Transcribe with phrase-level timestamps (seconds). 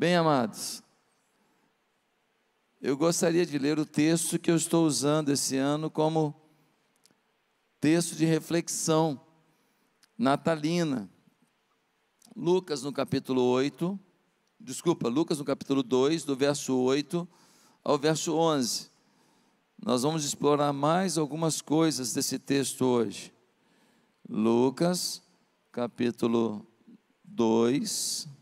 [0.00, 0.82] Bem, amados,
[2.80, 6.34] eu gostaria de ler o texto que eu estou usando esse ano como
[7.78, 9.20] texto de reflexão
[10.16, 11.06] natalina.
[12.34, 14.00] Lucas no capítulo 8,
[14.58, 17.28] desculpa, Lucas no capítulo 2, do verso 8
[17.84, 18.90] ao verso 11.
[19.84, 23.34] Nós vamos explorar mais algumas coisas desse texto hoje.
[24.26, 25.22] Lucas,
[25.70, 26.66] capítulo
[27.22, 28.39] 2,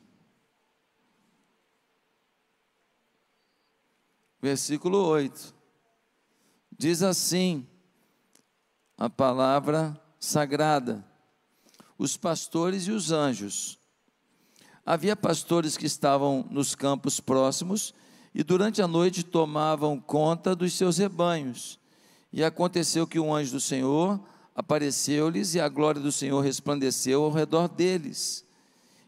[4.41, 5.55] versículo 8.
[6.77, 7.67] Diz assim
[8.97, 11.05] a palavra sagrada:
[11.97, 13.79] os pastores e os anjos.
[14.87, 17.93] Havia pastores que estavam nos campos próximos
[18.35, 21.79] e durante a noite tomavam conta dos seus rebanhos.
[22.33, 24.21] E aconteceu que um anjo do Senhor
[24.55, 28.45] apareceu-lhes e a glória do Senhor resplandeceu ao redor deles.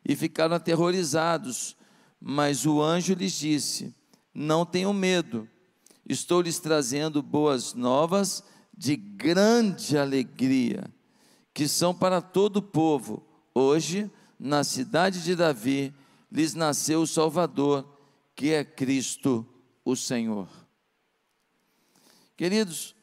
[0.04, 1.76] E ficaram aterrorizados.
[2.20, 3.94] Mas o anjo lhes disse:
[4.34, 5.48] não tenham medo,
[6.08, 8.42] estou lhes trazendo boas novas
[8.76, 10.84] de grande alegria,
[11.52, 13.26] que são para todo o povo.
[13.54, 15.94] Hoje, na cidade de Davi,
[16.30, 17.86] lhes nasceu o Salvador,
[18.34, 19.46] que é Cristo
[19.84, 20.48] o Senhor.
[22.36, 22.94] Queridos,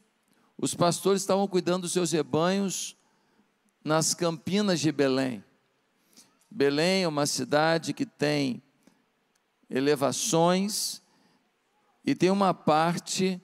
[0.57, 2.95] os pastores estavam cuidando dos seus rebanhos
[3.83, 5.43] nas campinas de Belém.
[6.49, 8.63] Belém é uma cidade que tem
[9.69, 11.03] elevações,
[12.07, 13.41] e tem uma parte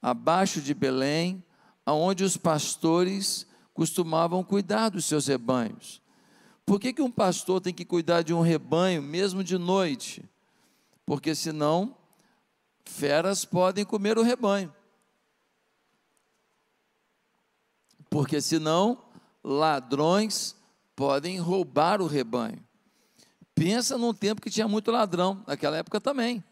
[0.00, 1.44] abaixo de Belém,
[1.86, 6.00] onde os pastores costumavam cuidar dos seus rebanhos.
[6.64, 10.24] Por que, que um pastor tem que cuidar de um rebanho mesmo de noite?
[11.04, 11.94] Porque senão
[12.82, 14.74] feras podem comer o rebanho.
[18.08, 19.04] Porque senão
[19.44, 20.56] ladrões
[20.96, 22.64] podem roubar o rebanho.
[23.54, 26.42] Pensa num tempo que tinha muito ladrão, naquela época também.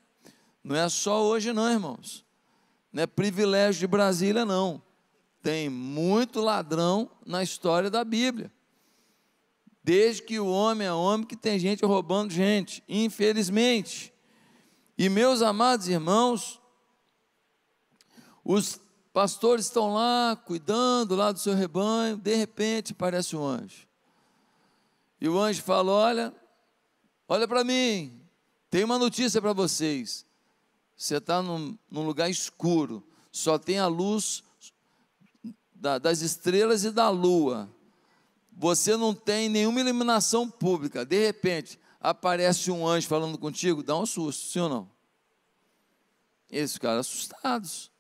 [0.67, 2.25] Não é só hoje, não, irmãos.
[2.92, 4.83] Não é privilégio de Brasília, não.
[5.41, 8.53] Tem muito ladrão na história da Bíblia.
[9.81, 14.12] Desde que o homem é homem, que tem gente roubando gente, infelizmente.
[14.99, 16.60] E meus amados irmãos,
[18.43, 18.81] os
[19.12, 23.87] pastores estão lá cuidando lá do seu rebanho, de repente aparece um anjo.
[25.21, 26.34] E o anjo fala: Olha,
[27.28, 28.21] olha para mim,
[28.69, 30.25] tem uma notícia para vocês.
[30.97, 34.43] Você está num, num, lugar escuro, só tem a luz
[35.75, 37.69] da, das estrelas e da lua.
[38.51, 41.05] Você não tem nenhuma iluminação pública.
[41.05, 44.91] De repente, aparece um anjo falando contigo, dá um susto, sim ou não?
[46.51, 47.91] Eles ficaram assustados.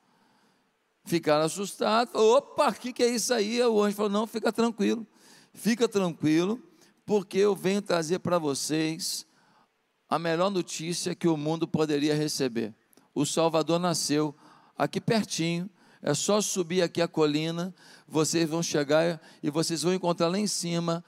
[1.04, 2.14] Ficaram assustados.
[2.14, 3.62] Opa, o que, que é isso aí?
[3.62, 5.06] O anjo falou: Não, fica tranquilo.
[5.52, 6.62] Fica tranquilo,
[7.04, 9.26] porque eu venho trazer para vocês
[10.08, 12.74] a melhor notícia que o mundo poderia receber
[13.16, 14.34] o Salvador nasceu
[14.76, 15.70] aqui pertinho.
[16.02, 17.74] É só subir aqui a colina,
[18.06, 21.02] vocês vão chegar e vocês vão encontrar lá em cima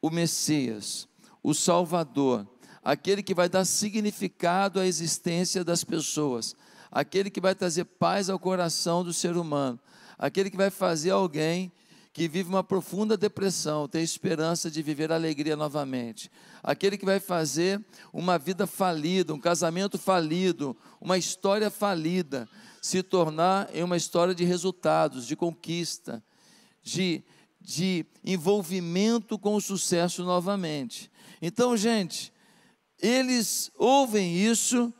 [0.00, 1.08] o Messias,
[1.42, 2.46] o Salvador,
[2.82, 6.54] aquele que vai dar significado à existência das pessoas,
[6.90, 9.78] aquele que vai trazer paz ao coração do ser humano,
[10.16, 11.72] aquele que vai fazer alguém
[12.12, 16.30] que vive uma profunda depressão, tem esperança de viver alegria novamente.
[16.62, 22.46] Aquele que vai fazer uma vida falida, um casamento falido, uma história falida,
[22.82, 26.22] se tornar em uma história de resultados, de conquista,
[26.82, 27.22] de,
[27.58, 31.10] de envolvimento com o sucesso novamente.
[31.40, 32.30] Então, gente,
[33.00, 34.92] eles ouvem isso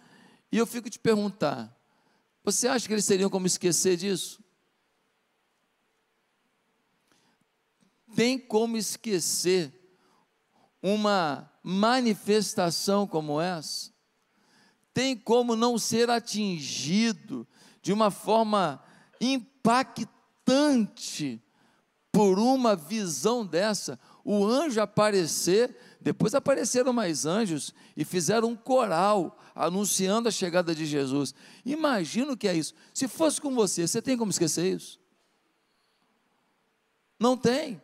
[0.50, 1.76] e eu fico te perguntar:
[2.42, 4.42] você acha que eles teriam como esquecer disso?
[8.14, 9.72] Tem como esquecer
[10.82, 13.92] uma manifestação como essa?
[14.92, 17.46] Tem como não ser atingido
[17.80, 18.82] de uma forma
[19.20, 20.10] impactante
[22.10, 23.98] por uma visão dessa?
[24.24, 30.84] O anjo aparecer, depois apareceram mais anjos e fizeram um coral anunciando a chegada de
[30.84, 31.34] Jesus.
[31.64, 32.74] Imagina o que é isso.
[32.92, 35.00] Se fosse com você, você tem como esquecer isso?
[37.18, 37.80] Não tem.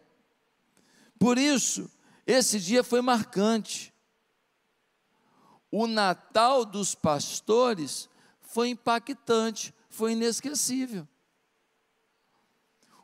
[1.18, 1.90] Por isso,
[2.26, 3.92] esse dia foi marcante.
[5.70, 8.08] O Natal dos pastores
[8.40, 11.06] foi impactante, foi inesquecível.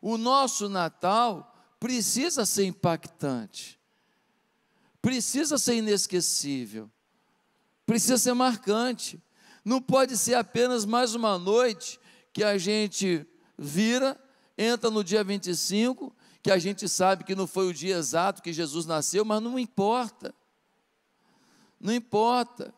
[0.00, 1.50] O nosso Natal
[1.80, 3.80] precisa ser impactante,
[5.00, 6.90] precisa ser inesquecível,
[7.84, 9.22] precisa ser marcante.
[9.64, 11.98] Não pode ser apenas mais uma noite
[12.32, 13.26] que a gente
[13.56, 14.18] vira,
[14.56, 16.14] entra no dia 25
[16.44, 19.58] que a gente sabe que não foi o dia exato que Jesus nasceu, mas não
[19.58, 20.34] importa.
[21.80, 22.74] Não importa.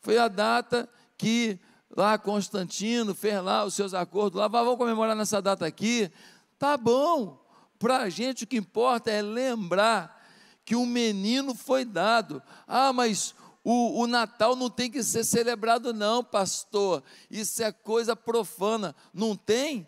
[0.00, 0.88] Foi a data
[1.18, 1.60] que
[1.94, 6.10] lá Constantino fez lá os seus acordos lá, vamos comemorar nessa data aqui.
[6.58, 7.44] Tá bom.
[7.78, 10.18] Para a gente o que importa é lembrar
[10.64, 12.42] que o menino foi dado.
[12.66, 17.02] Ah, mas o, o, Natal não tem que ser celebrado, não, pastor.
[17.30, 18.96] Isso é coisa profana.
[19.12, 19.86] Não tem?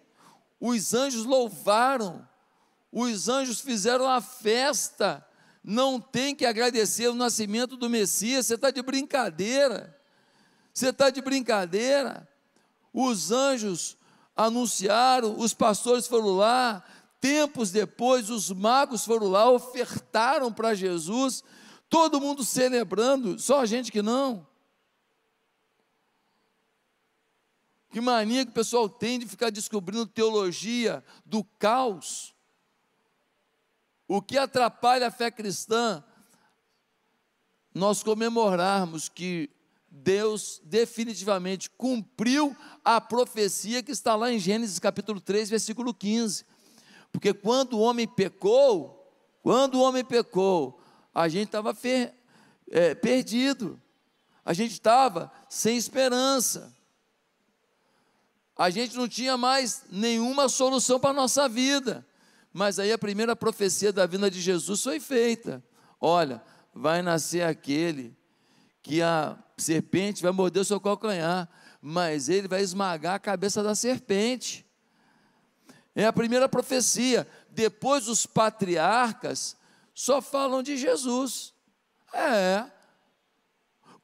[0.61, 2.29] Os anjos louvaram,
[2.97, 5.27] os anjos fizeram a festa.
[5.63, 8.47] Não tem que agradecer o nascimento do Messias.
[8.47, 9.99] Você está de brincadeira.
[10.73, 12.29] Você está de brincadeira.
[12.93, 13.97] Os anjos
[14.37, 16.85] anunciaram, os pastores foram lá,
[17.25, 21.43] Tempos depois, os magos foram lá, ofertaram para Jesus,
[21.89, 24.47] todo mundo celebrando, só a gente que não.
[27.89, 32.34] Que mania que o pessoal tem de ficar descobrindo teologia do caos.
[34.15, 36.01] O que atrapalha a fé cristã?
[37.75, 39.51] Nós comemorarmos que
[39.91, 46.47] Deus definitivamente cumpriu a profecia que está lá em Gênesis capítulo 3, versículo 15.
[47.11, 49.13] Porque quando o homem pecou,
[49.43, 50.81] quando o homem pecou,
[51.13, 51.77] a gente estava
[52.71, 53.83] é, perdido,
[54.45, 56.73] a gente estava sem esperança,
[58.57, 62.07] a gente não tinha mais nenhuma solução para a nossa vida.
[62.55, 65.61] Mas aí a primeira profecia da vinda de Jesus foi feita:
[66.01, 66.41] olha,
[66.73, 68.17] vai nascer aquele
[68.81, 71.49] que a serpente vai morder o seu calcanhar,
[71.83, 74.65] mas ele vai esmagar a cabeça da serpente.
[75.97, 77.27] É a primeira profecia.
[77.51, 79.57] Depois os patriarcas
[79.93, 81.53] só falam de Jesus.
[82.13, 82.67] É.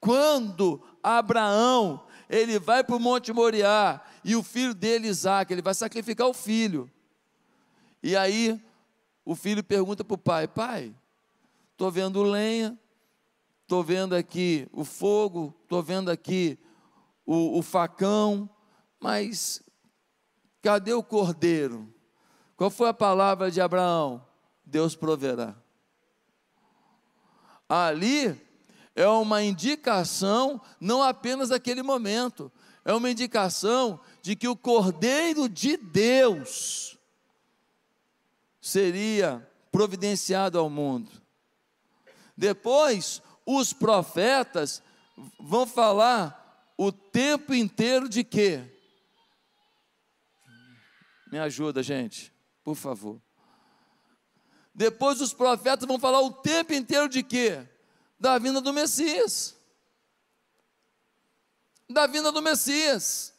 [0.00, 5.74] Quando Abraão, ele vai para o Monte Moriá, e o filho dele, Isaac, ele vai
[5.74, 6.90] sacrificar o filho.
[8.02, 8.60] E aí,
[9.24, 10.94] o filho pergunta para o pai: Pai,
[11.72, 12.78] estou vendo lenha,
[13.62, 16.58] estou vendo aqui o fogo, estou vendo aqui
[17.26, 18.48] o, o facão,
[19.00, 19.62] mas
[20.62, 21.92] Cadê o cordeiro?
[22.56, 24.24] Qual foi a palavra de Abraão?
[24.64, 25.56] Deus proverá.
[27.68, 28.38] Ali
[28.94, 32.52] é uma indicação, não apenas daquele momento,
[32.84, 36.98] é uma indicação de que o Cordeiro de Deus
[38.60, 41.10] seria providenciado ao mundo.
[42.36, 44.82] Depois, os profetas
[45.38, 48.62] vão falar o tempo inteiro de quê?
[51.30, 52.32] Me ajuda, gente,
[52.64, 53.20] por favor.
[54.74, 57.66] Depois os profetas vão falar o tempo inteiro de quê?
[58.18, 59.56] Da vinda do Messias.
[61.88, 63.34] Da vinda do Messias.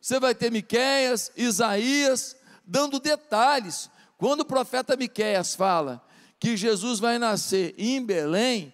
[0.00, 2.34] Você vai ter Miqueias, Isaías,
[2.68, 3.90] dando detalhes.
[4.18, 6.04] Quando o profeta Miqueias fala
[6.38, 8.72] que Jesus vai nascer em Belém,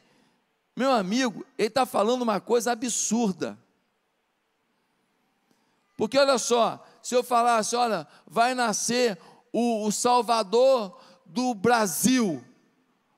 [0.76, 3.56] meu amigo, ele está falando uma coisa absurda.
[5.96, 9.16] Porque olha só, se eu falasse, olha, vai nascer
[9.52, 12.44] o, o Salvador do Brasil,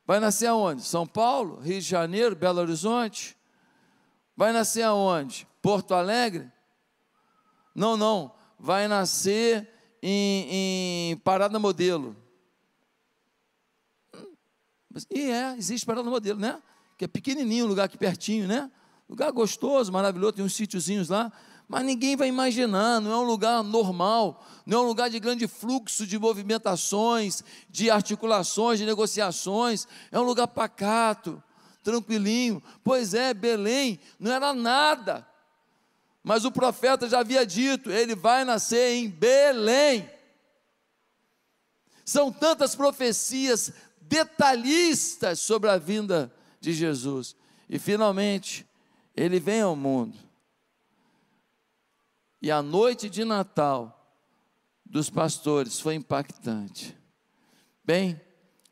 [0.06, 0.82] vai nascer aonde?
[0.82, 3.34] São Paulo, Rio de Janeiro, Belo Horizonte?
[4.36, 5.48] Vai nascer aonde?
[5.62, 6.52] Porto Alegre?
[7.74, 9.75] Não, não, vai nascer
[10.08, 12.16] em, em Parada Modelo.
[15.10, 16.62] E é, existe Parada Modelo, né?
[16.96, 18.70] Que é pequenininho, lugar aqui pertinho, né?
[19.08, 21.32] Lugar gostoso, maravilhoso, tem uns sítiozinhos lá
[21.68, 25.48] mas ninguém vai imaginar, não é um lugar normal, não é um lugar de grande
[25.48, 31.42] fluxo de movimentações, de articulações, de negociações, é um lugar pacato,
[31.82, 32.62] tranquilinho.
[32.84, 35.26] Pois é, Belém não era nada,
[36.26, 40.10] mas o profeta já havia dito: ele vai nascer em Belém.
[42.04, 46.30] São tantas profecias detalhistas sobre a vinda
[46.60, 47.34] de Jesus,
[47.68, 48.66] e finalmente,
[49.14, 50.26] ele vem ao mundo
[52.46, 53.92] e a noite de Natal
[54.84, 56.96] dos pastores foi impactante.
[57.82, 58.20] Bem,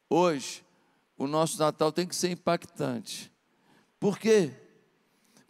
[0.08, 0.64] hoje,
[1.16, 3.32] o nosso Natal tem que ser impactante.
[3.98, 4.54] Por quê?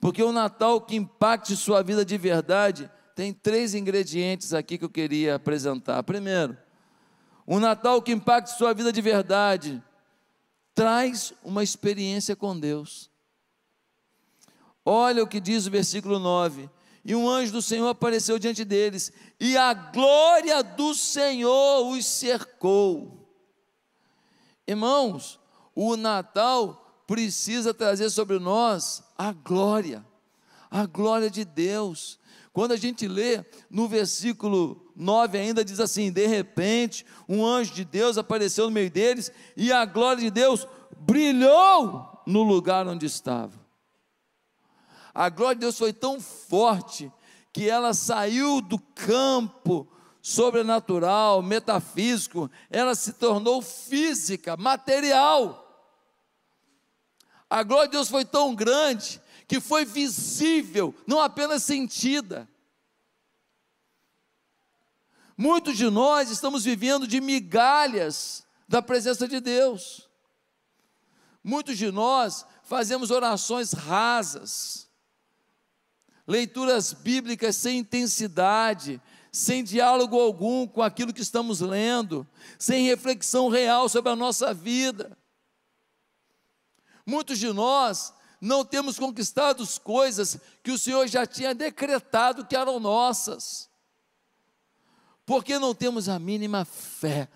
[0.05, 4.91] Porque o Natal que impacte sua vida de verdade tem três ingredientes aqui que eu
[4.91, 6.03] queria apresentar.
[6.03, 6.59] Primeiro,
[7.49, 9.83] um Natal que impacte sua vida de verdade
[10.75, 13.11] traz uma experiência com Deus.
[14.85, 16.69] Olha o que diz o versículo 9:
[17.03, 23.27] e um anjo do Senhor apareceu diante deles, e a glória do Senhor os cercou.
[24.67, 25.41] Irmãos,
[25.75, 30.05] o Natal precisa trazer sobre nós a glória,
[30.71, 32.19] a glória de Deus.
[32.53, 37.85] Quando a gente lê no versículo 9 ainda diz assim: De repente, um anjo de
[37.85, 40.67] Deus apareceu no meio deles, e a glória de Deus
[40.99, 43.65] brilhou no lugar onde estava.
[45.15, 47.13] A glória de Deus foi tão forte
[47.53, 49.89] que ela saiu do campo
[50.21, 55.64] sobrenatural, metafísico, ela se tornou física, material.
[57.49, 62.49] A glória de Deus foi tão grande que foi visível, não apenas sentida.
[65.37, 70.09] Muitos de nós estamos vivendo de migalhas da presença de Deus.
[71.43, 74.89] Muitos de nós fazemos orações rasas,
[76.27, 82.27] leituras bíblicas sem intensidade, sem diálogo algum com aquilo que estamos lendo,
[82.59, 85.19] sem reflexão real sobre a nossa vida.
[87.07, 92.81] Muitos de nós não temos conquistado coisas que o Senhor já tinha decretado que eram
[92.81, 93.69] nossas
[95.27, 97.29] porque não temos a mínima fé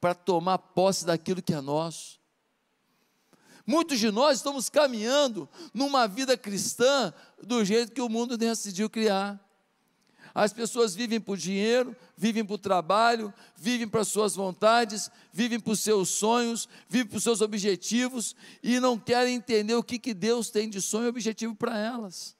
[0.00, 2.20] para tomar posse daquilo que é nosso.
[3.66, 9.40] Muitos de nós estamos caminhando numa vida cristã do jeito que o mundo decidiu criar.
[10.34, 16.08] As pessoas vivem por dinheiro, vivem por trabalho, vivem para suas vontades, vivem por seus
[16.08, 20.80] sonhos, vivem por seus objetivos e não querem entender o que, que Deus tem de
[20.80, 22.36] sonho e objetivo para elas.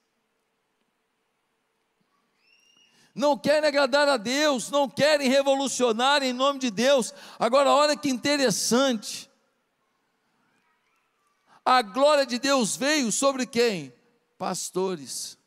[3.15, 7.13] não querem agradar a Deus, não querem revolucionar em nome de Deus.
[7.39, 9.31] Agora, olha que interessante.
[11.65, 13.93] A glória de Deus veio sobre quem?
[14.39, 15.39] Pastores.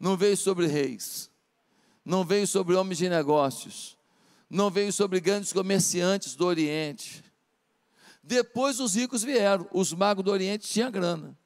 [0.00, 1.30] Não veio sobre reis,
[2.04, 3.96] não veio sobre homens de negócios,
[4.48, 7.22] não veio sobre grandes comerciantes do Oriente.
[8.22, 11.38] Depois os ricos vieram, os magos do Oriente tinham grana,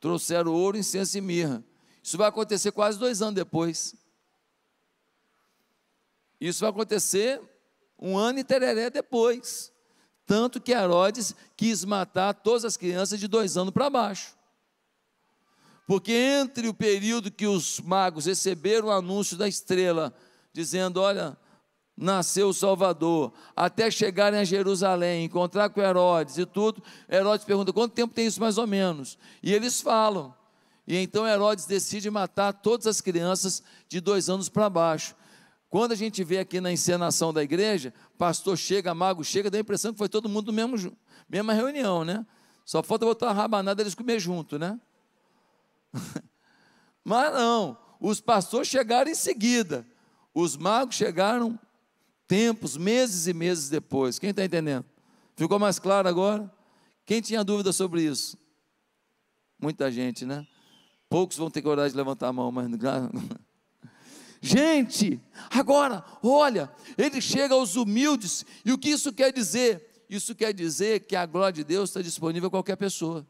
[0.00, 1.64] trouxeram ouro, incenso e mirra
[2.08, 3.94] isso vai acontecer quase dois anos depois.
[6.40, 7.38] Isso vai acontecer
[7.98, 9.70] um ano e tereré depois.
[10.24, 14.34] Tanto que Herodes quis matar todas as crianças de dois anos para baixo.
[15.88, 20.12] Porque entre o período que os magos receberam o anúncio da estrela,
[20.52, 21.34] dizendo: Olha,
[21.96, 27.94] nasceu o Salvador, até chegarem a Jerusalém, encontrar com Herodes e tudo, Herodes pergunta: quanto
[27.94, 29.16] tempo tem isso mais ou menos?
[29.42, 30.34] E eles falam:
[30.86, 35.16] e então Herodes decide matar todas as crianças de dois anos para baixo.
[35.70, 39.62] Quando a gente vê aqui na encenação da igreja, pastor chega, mago chega, dá a
[39.62, 40.94] impressão que foi todo mundo no mesmo,
[41.26, 42.26] mesma reunião, né?
[42.62, 44.78] Só falta botar a rabanada eles comer junto, né?
[47.04, 49.86] Mas não, os pastores chegaram em seguida.
[50.34, 51.58] Os magos chegaram
[52.26, 54.18] tempos, meses e meses depois.
[54.18, 54.84] Quem está entendendo?
[55.34, 56.52] Ficou mais claro agora?
[57.06, 58.36] Quem tinha dúvida sobre isso?
[59.58, 60.46] Muita gente, né?
[61.08, 62.68] Poucos vão ter coragem de levantar a mão, mas.
[64.40, 70.04] Gente, agora, olha, ele chega aos humildes, e o que isso quer dizer?
[70.08, 73.26] Isso quer dizer que a glória de Deus está disponível a qualquer pessoa.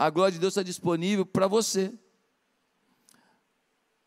[0.00, 1.92] A glória de Deus está disponível para você.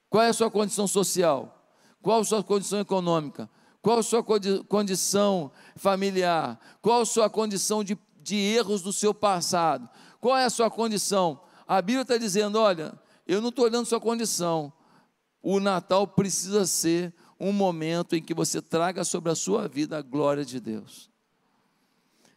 [0.09, 1.63] Qual é a sua condição social?
[2.01, 3.47] Qual a sua condição econômica?
[3.79, 6.59] Qual a sua condição familiar?
[6.81, 9.87] Qual a sua condição de, de erros do seu passado?
[10.19, 12.93] Qual é a sua condição a Bíblia está dizendo: olha,
[13.27, 14.73] eu não estou olhando sua condição.
[15.43, 20.01] O Natal precisa ser um momento em que você traga sobre a sua vida a
[20.01, 21.11] glória de Deus.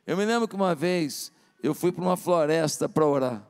[0.06, 1.32] Eu me lembro que uma vez
[1.66, 3.42] eu fui para uma floresta para orar.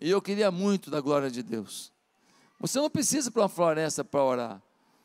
[0.00, 1.92] E eu queria muito da glória de Deus.
[2.60, 4.62] Você não precisa ir para uma floresta para orar.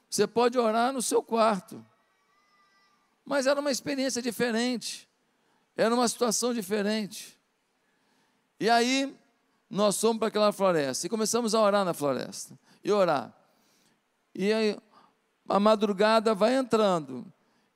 [0.07, 1.83] Você pode orar no seu quarto.
[3.25, 5.09] Mas era uma experiência diferente.
[5.75, 7.39] Era uma situação diferente.
[8.59, 9.15] E aí,
[9.69, 12.57] nós fomos para aquela floresta e começamos a orar na floresta.
[12.83, 13.33] E orar.
[14.35, 14.77] E aí,
[15.47, 17.25] a madrugada vai entrando.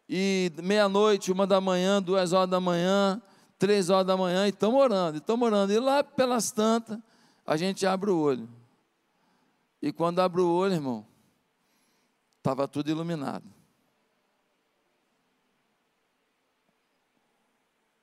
[0.08, 3.22] E meia-noite, uma da manhã, duas horas da manhã,
[3.58, 5.74] três horas da manhã, e estamos orando, e estamos orando.
[5.74, 7.00] E lá pelas tantas,
[7.46, 8.50] a gente abre o olho.
[9.82, 11.06] E quando abre o olho, irmão,
[12.38, 13.46] estava tudo iluminado.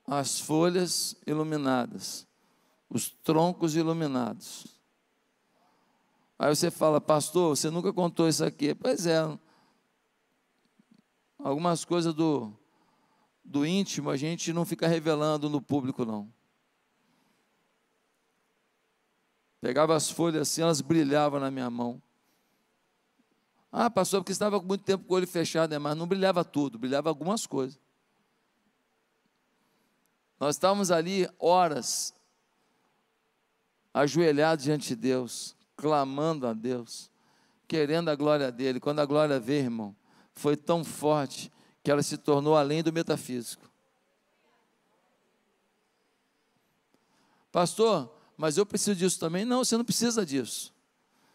[0.06, 2.26] As folhas iluminadas
[2.90, 4.66] os troncos iluminados.
[6.36, 8.74] Aí você fala, pastor, você nunca contou isso aqui.
[8.74, 9.38] Pois é,
[11.38, 12.52] algumas coisas do,
[13.50, 16.32] do íntimo a gente não fica revelando no público, não.
[19.60, 22.00] Pegava as folhas assim, elas brilhavam na minha mão.
[23.72, 25.78] Ah, pastor, porque estava com muito tempo com o olho fechado, né?
[25.80, 27.78] mas não brilhava tudo, brilhava algumas coisas.
[30.38, 32.14] Nós estávamos ali horas
[33.92, 37.10] ajoelhado diante de Deus, clamando a Deus,
[37.66, 38.78] querendo a glória dele.
[38.78, 39.96] Quando a glória veio, irmão,
[40.34, 41.50] foi tão forte
[41.82, 43.70] que ela se tornou além do metafísico.
[47.50, 49.44] Pastor, mas eu preciso disso também.
[49.44, 50.72] Não, você não precisa disso.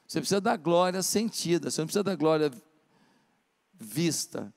[0.08, 2.52] Você precisa da glória sentida, você não precisa da glória
[3.74, 4.54] vista.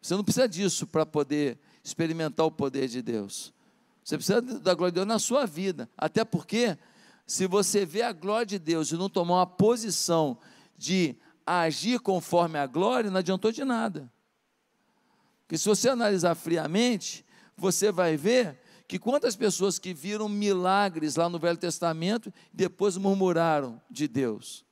[0.00, 3.52] Você não precisa disso para poder experimentar o poder de Deus.
[4.04, 5.88] Você precisa da glória de Deus na sua vida.
[5.96, 6.76] Até porque,
[7.26, 10.38] se você vê a glória de Deus e não tomar uma posição
[10.76, 14.10] de agir conforme a glória, não adiantou de nada.
[15.50, 17.24] Porque se você analisar friamente,
[17.56, 23.82] você vai ver que quantas pessoas que viram milagres lá no Velho Testamento depois murmuraram
[23.90, 24.64] de Deus.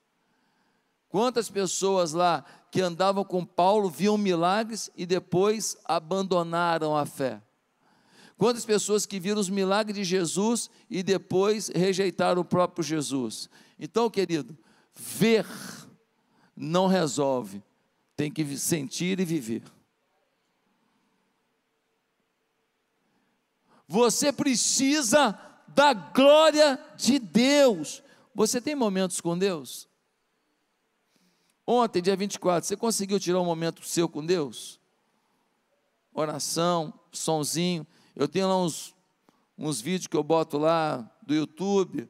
[1.08, 7.42] Quantas pessoas lá que andavam com Paulo viam milagres e depois abandonaram a fé?
[8.36, 13.50] Quantas pessoas que viram os milagres de Jesus e depois rejeitaram o próprio Jesus?
[13.80, 14.56] Então, querido,
[14.94, 15.44] ver
[16.54, 17.64] não resolve,
[18.16, 19.64] tem que sentir e viver.
[23.88, 28.02] Você precisa da glória de Deus.
[28.34, 29.88] Você tem momentos com Deus?
[31.66, 34.78] Ontem, dia 24, você conseguiu tirar um momento seu com Deus?
[36.12, 37.86] Oração, sonzinho.
[38.14, 38.94] Eu tenho lá uns,
[39.56, 42.08] uns vídeos que eu boto lá do YouTube.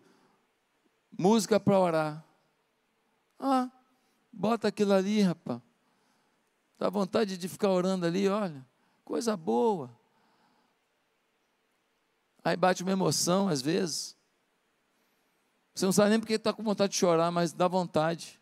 [1.16, 2.24] Música para orar.
[3.38, 3.70] Ah,
[4.32, 5.60] bota aquilo ali, rapaz.
[6.78, 8.66] Dá vontade de ficar orando ali, olha.
[9.04, 9.90] Coisa boa.
[12.48, 14.16] Aí bate uma emoção às vezes.
[15.74, 18.40] Você não sabe nem porque está com vontade de chorar, mas dá vontade.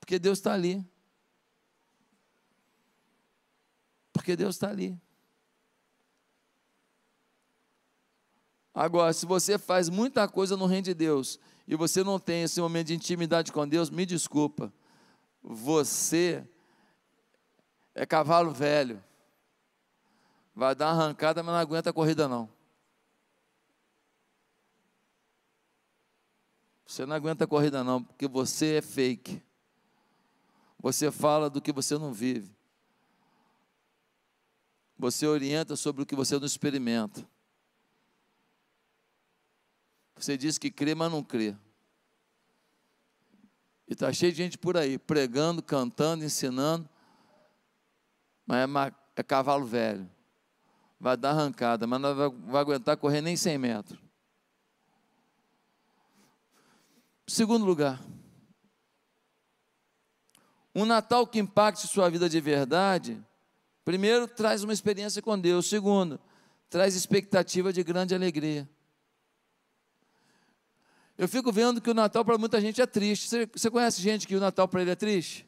[0.00, 0.84] Porque Deus está ali.
[4.12, 5.00] Porque Deus está ali.
[8.74, 12.60] Agora, se você faz muita coisa no reino de Deus e você não tem esse
[12.60, 14.72] momento de intimidade com Deus, me desculpa.
[15.40, 16.44] Você
[17.94, 19.00] é cavalo velho.
[20.58, 22.50] Vai dar uma arrancada, mas não aguenta a corrida não.
[26.84, 29.40] Você não aguenta a corrida não, porque você é fake.
[30.80, 32.52] Você fala do que você não vive.
[34.98, 37.24] Você orienta sobre o que você não experimenta.
[40.16, 41.56] Você diz que crê, mas não crê.
[43.86, 46.88] E está cheio de gente por aí, pregando, cantando, ensinando.
[48.44, 50.17] Mas é, é cavalo velho.
[51.00, 53.98] Vai dar arrancada, mas não vai, vai aguentar correr nem 100 metros.
[57.26, 58.02] Segundo lugar,
[60.74, 63.22] um Natal que impacte sua vida de verdade,
[63.84, 65.68] primeiro, traz uma experiência com Deus.
[65.68, 66.18] Segundo,
[66.70, 68.68] traz expectativa de grande alegria.
[71.18, 73.28] Eu fico vendo que o Natal para muita gente é triste.
[73.28, 75.46] Você, você conhece gente que o Natal para ele é triste?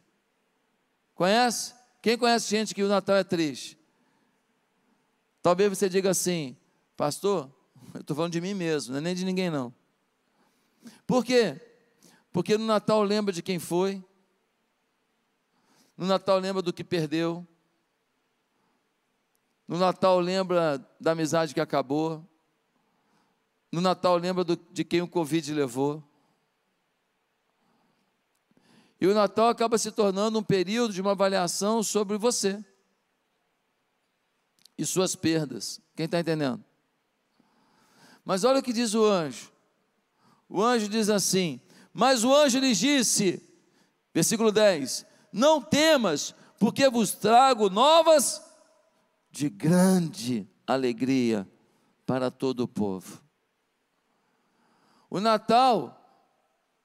[1.14, 1.74] Conhece?
[2.02, 3.79] Quem conhece gente que o Natal é triste?
[5.42, 6.56] Talvez você diga assim,
[6.96, 7.50] pastor,
[7.94, 9.74] eu estou falando de mim mesmo, não é nem de ninguém não.
[11.06, 11.58] Por quê?
[12.32, 14.04] Porque no Natal lembra de quem foi,
[15.96, 17.46] no Natal lembra do que perdeu.
[19.68, 22.26] No Natal lembra da amizade que acabou.
[23.70, 26.02] No Natal lembra do, de quem o Covid levou.
[28.98, 32.64] E o Natal acaba se tornando um período de uma avaliação sobre você
[34.80, 35.78] e suas perdas.
[35.94, 36.64] Quem está entendendo?
[38.24, 39.52] Mas olha o que diz o anjo.
[40.48, 41.60] O anjo diz assim:
[41.92, 43.42] Mas o anjo lhes disse,
[44.14, 48.42] versículo 10: não temas, porque vos trago novas
[49.30, 51.46] de grande alegria
[52.06, 53.22] para todo o povo.
[55.10, 55.96] O Natal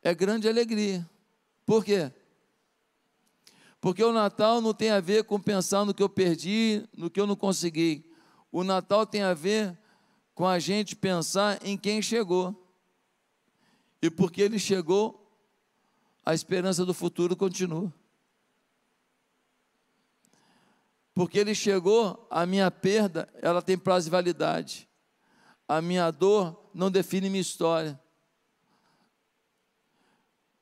[0.01, 1.09] é grande alegria.
[1.65, 2.11] Por quê?
[3.85, 7.21] Porque o Natal não tem a ver com pensar no que eu perdi, no que
[7.21, 8.03] eu não consegui.
[8.51, 9.77] O Natal tem a ver
[10.33, 12.67] com a gente pensar em quem chegou.
[14.01, 15.31] E porque ele chegou,
[16.25, 17.93] a esperança do futuro continua.
[21.13, 24.89] Porque ele chegou, a minha perda, ela tem prazo de validade.
[25.67, 28.01] A minha dor não define minha história.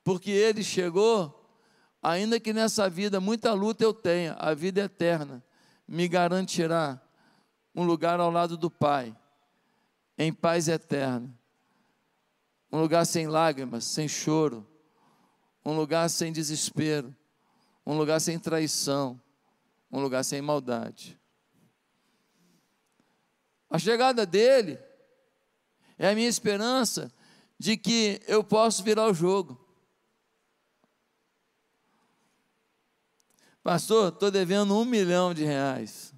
[0.03, 1.42] Porque ele chegou,
[2.03, 5.41] ainda que nessa vida muita luta eu tenha, a vida eterna
[5.87, 7.01] me garantirá
[7.73, 9.15] um lugar ao lado do Pai,
[10.17, 11.33] em paz eterna.
[12.71, 14.67] Um lugar sem lágrimas, sem choro,
[15.65, 17.15] um lugar sem desespero,
[17.85, 19.19] um lugar sem traição,
[19.91, 21.19] um lugar sem maldade.
[23.69, 24.79] A chegada dele
[25.97, 27.11] é a minha esperança
[27.57, 29.62] de que eu posso virar o jogo.
[33.63, 36.13] Pastor, estou devendo um milhão de reais.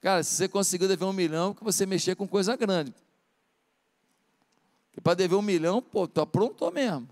[0.00, 2.94] Cara, se você conseguiu dever um milhão, que você mexer com coisa grande.
[5.02, 7.08] Para dever um milhão, pô, tu aprontou mesmo.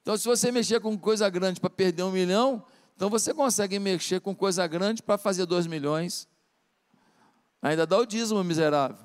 [0.00, 2.64] Então, se você mexer com coisa grande para perder um milhão,
[2.96, 6.26] então você consegue mexer com coisa grande para fazer dois milhões.
[7.60, 8.98] Ainda dá o dízimo, miserável.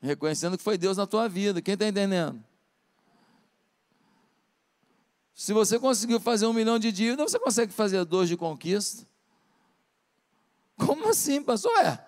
[0.00, 1.60] Reconhecendo que foi Deus na tua vida.
[1.60, 2.42] Quem está entendendo?
[5.38, 9.06] Se você conseguiu fazer um milhão de dívida, você consegue fazer dois de conquista.
[10.76, 11.70] Como assim, pastor?
[11.78, 12.04] É.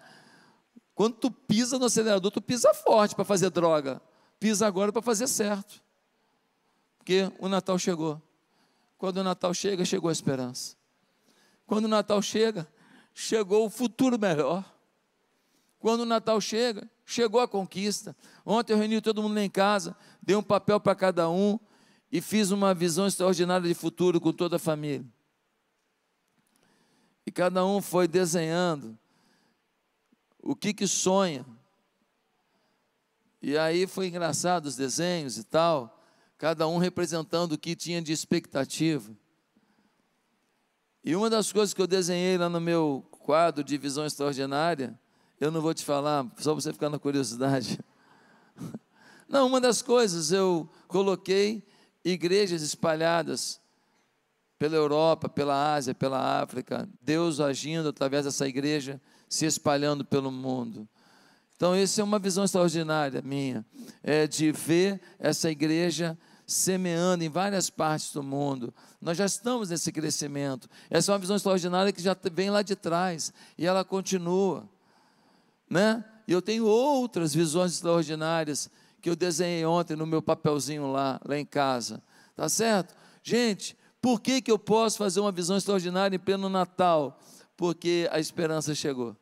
[0.97, 4.03] Quando tu pisa no acelerador, tu pisa forte para fazer droga.
[4.41, 5.81] Pisa agora para fazer certo.
[6.99, 8.21] Porque o Natal chegou.
[8.99, 10.75] Quando o Natal chega, chegou a esperança.
[11.69, 12.67] Quando o Natal chega,
[13.15, 14.65] chegou o futuro melhor.
[15.79, 18.17] Quando o Natal chega, chegou a conquista.
[18.45, 21.61] Ontem eu reuni todo mundo lá em casa, dei um papel para cada um
[22.11, 25.07] e fiz uma visão extraordinária de futuro com toda a família.
[27.27, 28.99] E cada um foi desenhando
[30.43, 31.47] o que que sonha.
[33.43, 35.97] E aí foi engraçado os desenhos e tal
[36.41, 39.15] cada um representando o que tinha de expectativa.
[41.05, 44.99] E uma das coisas que eu desenhei lá no meu quadro de visão extraordinária,
[45.39, 47.79] eu não vou te falar, só você ficar na curiosidade.
[49.29, 51.63] Não, uma das coisas eu coloquei
[52.05, 53.61] igrejas espalhadas
[54.59, 60.87] pela Europa, pela Ásia, pela África, Deus agindo através dessa igreja, se espalhando pelo mundo.
[61.57, 63.65] Então, essa é uma visão extraordinária minha,
[64.03, 68.75] é de ver essa igreja semeando em várias partes do mundo.
[69.01, 70.69] Nós já estamos nesse crescimento.
[70.91, 74.69] Essa é uma visão extraordinária que já vem lá de trás e ela continua,
[75.69, 76.05] né?
[76.27, 81.39] E eu tenho outras visões extraordinárias que eu desenhei ontem no meu papelzinho lá, lá
[81.39, 82.03] em casa.
[82.37, 82.95] Tá certo?
[83.23, 87.19] Gente, por que, que eu posso fazer uma visão extraordinária em pleno Natal?
[87.57, 89.17] Porque a esperança chegou.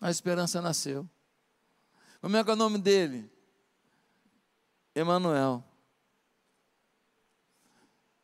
[0.00, 1.08] A esperança nasceu.
[2.20, 3.30] Como é que é o nome dele?
[4.94, 5.64] Emanuel.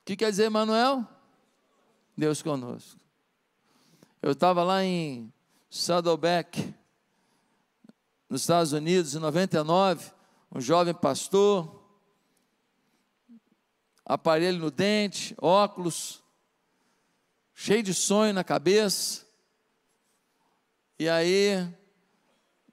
[0.01, 1.07] O que quer dizer Emanuel?
[2.17, 2.99] Deus conosco.
[4.23, 5.33] Eu estava lá em
[5.69, 6.75] Saddleback,
[8.29, 10.11] nos Estados Unidos, em 99,
[10.55, 11.83] um jovem pastor,
[14.05, 16.23] aparelho no dente, óculos,
[17.55, 19.27] cheio de sonho na cabeça.
[20.99, 21.69] E aí,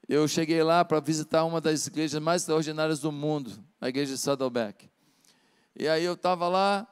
[0.08, 4.20] eu cheguei lá para visitar uma das igrejas mais extraordinárias do mundo, a igreja de
[4.20, 4.90] Saddleback.
[5.76, 6.86] E aí eu estava lá,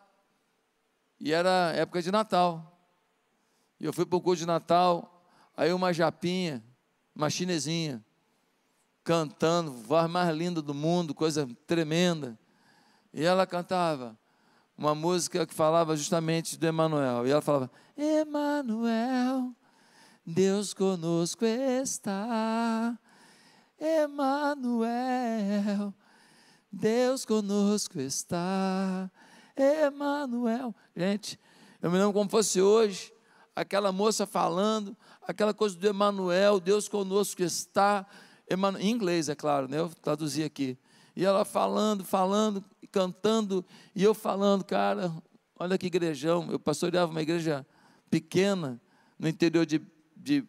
[1.20, 2.68] e era época de Natal.
[3.78, 5.24] E eu fui para o culto de Natal,
[5.56, 6.64] aí uma japinha,
[7.14, 8.04] uma chinesinha,
[9.04, 12.38] cantando, voz mais linda do mundo, coisa tremenda.
[13.12, 14.16] E ela cantava
[14.76, 17.26] uma música que falava justamente do Emanuel.
[17.26, 19.54] E ela falava: Emanuel,
[20.24, 22.98] Deus conosco está.
[23.78, 25.92] Emanuel,
[26.70, 29.10] Deus conosco está.
[29.56, 30.74] Emanuel.
[30.96, 31.38] Gente,
[31.80, 33.12] eu me lembro como fosse hoje,
[33.54, 38.06] aquela moça falando, aquela coisa do Emanuel, Deus conosco está.
[38.50, 39.78] Em inglês, é claro, né?
[39.78, 40.78] Eu traduzi aqui.
[41.14, 45.12] E ela falando, falando, cantando, e eu falando, cara,
[45.58, 46.48] olha que igrejão.
[46.50, 47.66] Eu pastoreava uma igreja
[48.10, 48.80] pequena
[49.18, 49.80] no interior de,
[50.16, 50.44] de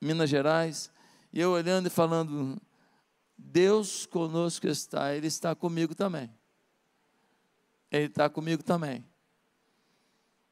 [0.00, 0.90] Minas Gerais,
[1.32, 2.60] e eu olhando e falando,
[3.36, 6.30] Deus conosco está, Ele está comigo também.
[7.90, 9.04] Ele está comigo também.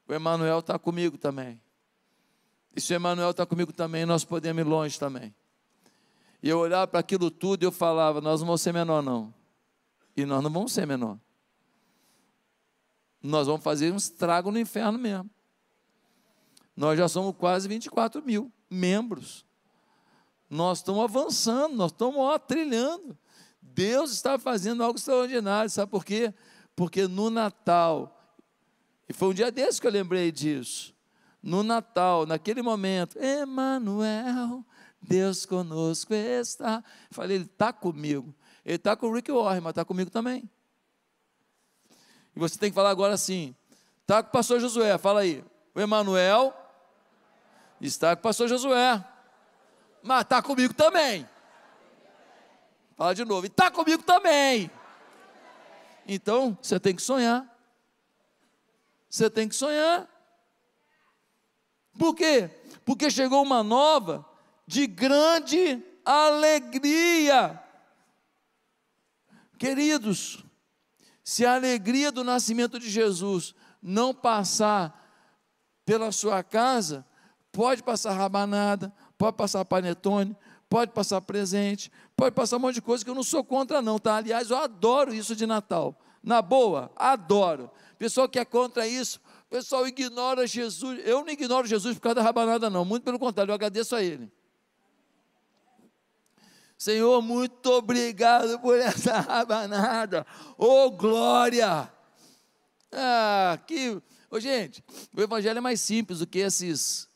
[0.07, 1.61] O Emanuel está comigo também.
[2.75, 5.33] E se o Emanuel está comigo também, nós podemos ir longe também.
[6.45, 9.33] E eu olhava para aquilo tudo e eu falava, nós não vamos ser menor não.
[10.15, 11.17] E nós não vamos ser menor.
[13.19, 15.27] Nós vamos fazer um estrago no inferno mesmo.
[16.77, 19.43] Nós já somos quase 24 mil membros.
[20.47, 23.17] Nós estamos avançando, nós estamos ó, trilhando.
[23.59, 26.31] Deus está fazendo algo extraordinário, sabe por quê?
[26.75, 28.23] Porque no Natal,
[29.09, 30.93] e foi um dia desse que eu lembrei disso.
[31.41, 34.63] No Natal, naquele momento, Emanuel,
[35.07, 36.83] Deus conosco está.
[37.11, 38.33] Falei, ele está comigo.
[38.65, 40.49] Ele está com o Rick Warren, mas está comigo também.
[42.35, 43.55] E você tem que falar agora assim:
[44.01, 45.43] está com o pastor Josué, fala aí.
[45.73, 46.53] O Emanuel
[47.79, 49.03] está com o pastor Josué
[50.05, 51.27] mas está comigo também.
[52.95, 54.69] Fala de novo, está comigo também.
[56.07, 57.43] Então, você tem que sonhar.
[59.09, 60.07] Você tem que sonhar.
[61.97, 62.51] Por quê?
[62.85, 64.23] Porque chegou uma nova
[64.67, 67.61] de grande alegria.
[69.57, 70.43] Queridos,
[71.23, 75.03] se a alegria do nascimento de Jesus não passar
[75.85, 77.05] pela sua casa,
[77.51, 80.35] pode passar rabanada, pode passar panetone,
[80.69, 83.97] pode passar presente, pode passar um monte de coisa que eu não sou contra, não,
[83.97, 84.17] tá?
[84.17, 85.97] Aliás, eu adoro isso de Natal.
[86.21, 87.69] Na boa, adoro.
[87.97, 90.99] Pessoal que é contra isso, pessoal ignora Jesus.
[91.05, 92.83] Eu não ignoro Jesus por causa da rabanada, não.
[92.83, 94.31] Muito pelo contrário, eu agradeço a Ele.
[96.85, 100.23] Senhor, muito obrigado por essa rabanada.
[100.55, 101.91] Ô, oh, glória!
[102.91, 103.99] Ah, que.
[104.29, 107.09] Ô, gente, o evangelho é mais simples do que esses.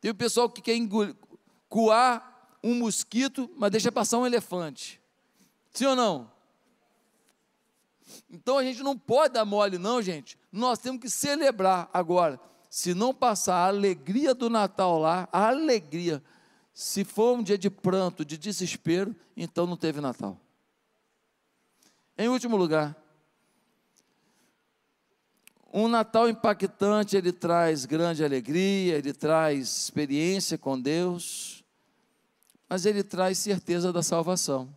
[0.00, 1.14] Tem o pessoal que quer engolir,
[1.68, 4.98] coar um mosquito, mas deixa passar um elefante.
[5.70, 6.32] Sim ou não?
[8.30, 10.38] Então a gente não pode dar mole, não, gente.
[10.50, 12.40] Nós temos que celebrar agora.
[12.70, 16.22] Se não passar a alegria do Natal lá, a alegria.
[16.74, 20.36] Se for um dia de pranto, de desespero, então não teve Natal.
[22.18, 22.96] Em último lugar,
[25.72, 31.64] um Natal impactante, ele traz grande alegria, ele traz experiência com Deus,
[32.68, 34.74] mas ele traz certeza da salvação.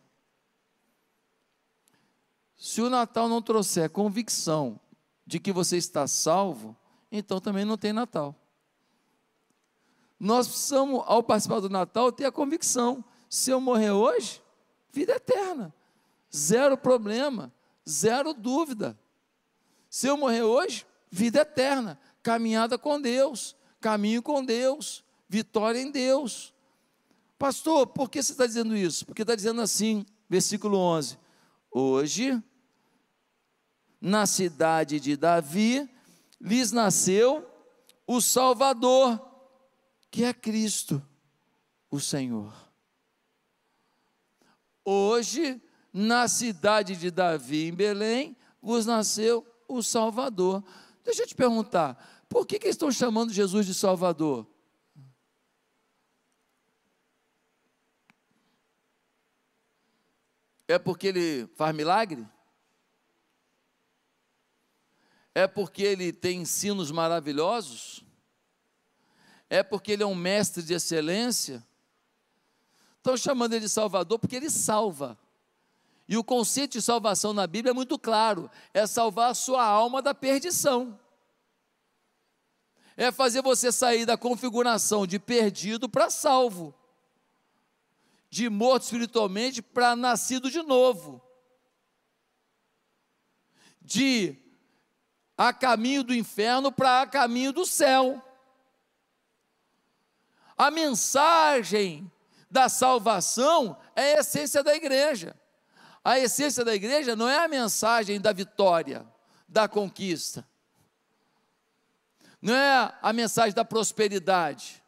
[2.56, 4.80] Se o Natal não trouxer convicção
[5.26, 6.76] de que você está salvo,
[7.12, 8.36] então também não tem Natal.
[10.20, 14.42] Nós precisamos, ao participar do Natal, ter a convicção: se eu morrer hoje,
[14.92, 15.74] vida eterna,
[16.36, 17.54] zero problema,
[17.88, 18.98] zero dúvida.
[19.90, 26.54] Se eu morrer hoje, vida eterna, caminhada com Deus, caminho com Deus, vitória em Deus.
[27.38, 29.06] Pastor, por que você está dizendo isso?
[29.06, 31.18] Porque está dizendo assim, versículo 11:
[31.72, 32.42] Hoje,
[34.02, 35.88] na cidade de Davi,
[36.42, 37.48] lhes nasceu
[38.06, 39.27] o Salvador,
[40.10, 41.02] que é Cristo,
[41.90, 42.54] o Senhor.
[44.84, 50.64] Hoje, na cidade de Davi, em Belém, vos nasceu o Salvador.
[51.04, 54.48] Deixa eu te perguntar, por que, que estão chamando Jesus de Salvador?
[60.68, 62.28] É porque ele faz milagre?
[65.34, 68.07] É porque ele tem ensinos maravilhosos?
[69.50, 71.66] É porque ele é um mestre de excelência?
[72.98, 75.18] Estão chamando ele de Salvador porque ele salva.
[76.08, 80.02] E o conceito de salvação na Bíblia é muito claro: é salvar a sua alma
[80.02, 81.00] da perdição.
[82.96, 86.74] É fazer você sair da configuração de perdido para salvo,
[88.30, 91.22] de morto espiritualmente para nascido de novo,
[93.80, 94.36] de
[95.38, 98.24] a caminho do inferno para a caminho do céu.
[100.58, 102.12] A mensagem
[102.50, 105.36] da salvação é a essência da igreja.
[106.04, 109.06] A essência da igreja não é a mensagem da vitória,
[109.48, 110.48] da conquista,
[112.42, 114.84] não é a mensagem da prosperidade.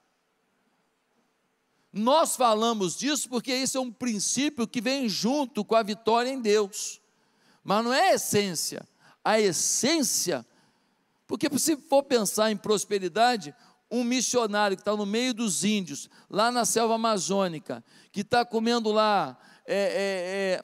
[1.92, 6.40] Nós falamos disso porque isso é um princípio que vem junto com a vitória em
[6.40, 7.02] Deus,
[7.64, 8.88] mas não é a essência.
[9.24, 10.46] A essência,
[11.28, 13.54] porque se for pensar em prosperidade,
[13.92, 18.92] um missionário que está no meio dos índios, lá na selva amazônica, que está comendo
[18.92, 20.64] lá é, é, é,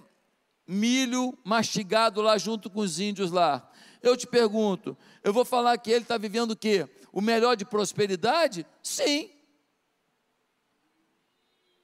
[0.68, 3.70] milho mastigado lá junto com os índios lá.
[4.02, 6.88] Eu te pergunto, eu vou falar que ele está vivendo o quê?
[7.12, 8.66] O melhor de prosperidade?
[8.84, 9.32] Sim.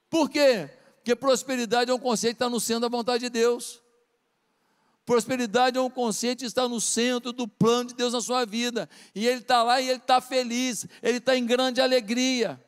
[0.08, 0.70] Por quê?
[0.96, 3.81] Porque prosperidade é um conceito que está no centro da vontade de Deus.
[5.04, 8.88] Prosperidade é um conceito que está no centro do plano de Deus na sua vida.
[9.14, 12.62] E ele está lá e ele está feliz, ele está em grande alegria.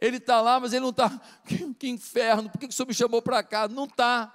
[0.00, 1.10] Ele está lá, mas ele não está.
[1.46, 3.66] Que, que inferno, por que, que o senhor me chamou para cá?
[3.66, 4.32] Não está.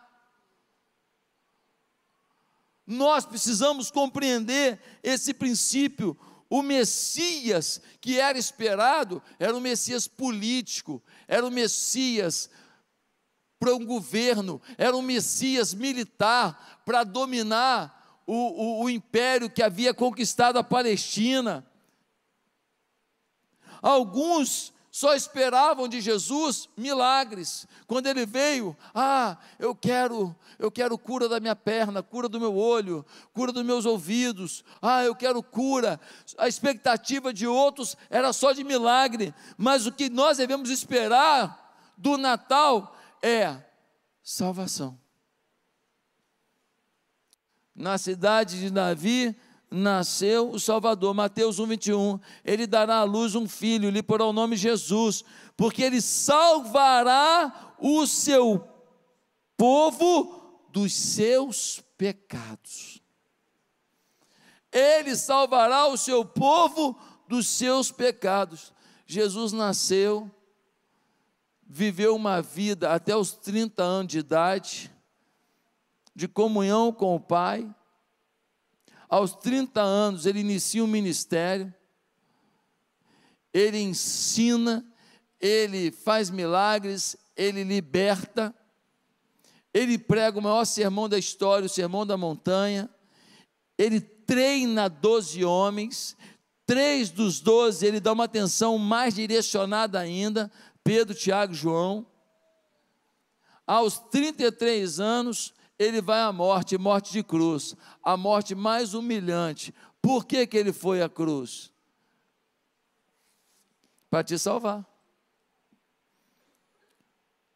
[2.85, 6.17] Nós precisamos compreender esse princípio.
[6.49, 12.49] O Messias que era esperado era um Messias político, era um Messias
[13.59, 19.93] para um governo, era um Messias militar para dominar o, o, o império que havia
[19.93, 21.65] conquistado a Palestina.
[23.81, 27.67] Alguns só esperavam de Jesus milagres.
[27.85, 32.57] Quando ele veio, ah, eu quero, eu quero cura da minha perna, cura do meu
[32.57, 34.63] olho, cura dos meus ouvidos.
[34.81, 35.99] Ah, eu quero cura.
[36.35, 42.17] A expectativa de outros era só de milagre, mas o que nós devemos esperar do
[42.17, 43.57] Natal é
[44.23, 44.99] salvação.
[47.75, 49.35] Na cidade de Davi,
[49.69, 51.13] nasceu o Salvador.
[51.13, 52.19] Mateus 1, 21.
[52.43, 55.23] Ele dará à luz um filho, lhe porá o nome Jesus,
[55.55, 58.67] porque ele salvará o seu
[59.55, 63.01] povo dos seus pecados.
[64.71, 68.73] Ele salvará o seu povo dos seus pecados.
[69.05, 70.29] Jesus nasceu,
[71.69, 74.91] viveu uma vida até os 30 anos de idade,
[76.15, 77.69] de comunhão com o Pai.
[79.09, 81.73] Aos 30 anos, ele inicia um ministério,
[83.53, 84.85] ele ensina,
[85.39, 88.53] ele faz milagres, ele liberta,
[89.73, 92.89] ele prega o maior sermão da história, o sermão da montanha,
[93.77, 96.17] ele treina 12 homens,
[96.65, 100.51] três dos doze ele dá uma atenção mais direcionada ainda,
[100.87, 102.07] Pedro, Tiago João.
[103.65, 109.75] Aos 33 anos, ele vai à morte, morte de cruz, a morte mais humilhante.
[110.01, 111.73] Por que, que ele foi à cruz?
[114.09, 114.85] Para te salvar.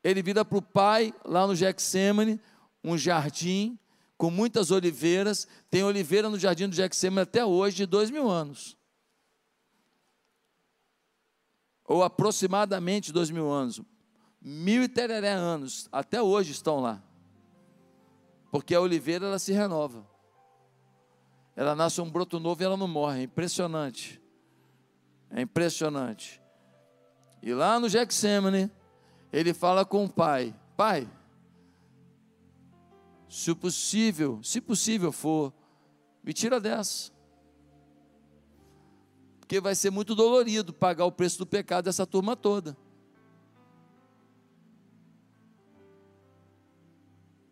[0.04, 2.38] Ele vira para o pai, lá no Getsemane,
[2.84, 3.80] um jardim
[4.18, 5.48] com muitas oliveiras.
[5.70, 8.76] Tem oliveira no jardim do Getsemane até hoje, de dois mil anos.
[11.92, 13.82] Ou aproximadamente dois mil anos.
[14.42, 17.04] Mil e tereré anos, até hoje estão lá
[18.52, 20.06] porque a oliveira ela se renova.
[21.56, 23.22] Ela nasce um broto novo e ela não morre.
[23.22, 24.22] É impressionante.
[25.30, 26.42] É impressionante.
[27.42, 28.70] E lá no Getsemane,
[29.32, 31.10] ele fala com o pai: Pai,
[33.30, 35.54] se possível, se possível for,
[36.22, 37.11] me tira dessa.
[39.52, 42.78] Porque vai ser muito dolorido pagar o preço do pecado dessa turma toda.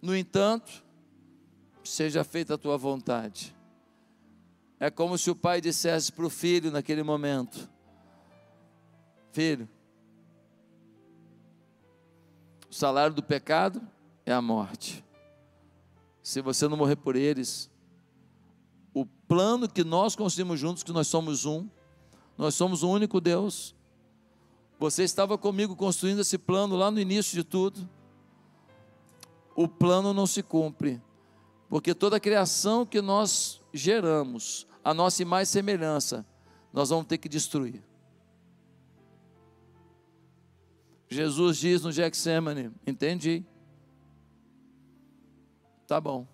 [0.02, 0.82] No entanto,
[1.84, 3.54] seja feita a tua vontade.
[4.80, 7.70] É como se o pai dissesse para o filho naquele momento:
[9.34, 9.68] Filho,
[12.70, 13.86] o salário do pecado
[14.26, 15.04] é a morte.
[16.24, 17.70] Se você não morrer por eles,
[18.94, 21.68] o plano que nós construímos juntos, que nós somos um,
[22.40, 23.76] nós somos um único Deus.
[24.80, 27.88] Você estava comigo construindo esse plano lá no início de tudo.
[29.56, 31.02] O plano não se cumpre
[31.70, 36.26] porque toda a criação que nós geramos, a nossa imagem e semelhança,
[36.74, 37.84] nós vamos ter que destruir.
[41.08, 43.46] Jesus diz no Getsemane, entendi.
[45.86, 46.26] Tá bom.